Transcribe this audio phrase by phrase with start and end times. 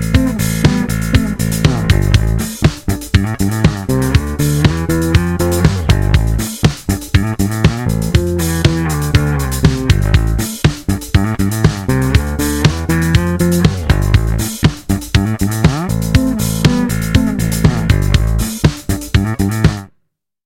[0.00, 0.39] Mm-hmm.